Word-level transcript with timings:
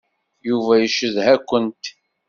Yuba 0.49 0.73
yeccedha-kent. 0.81 1.83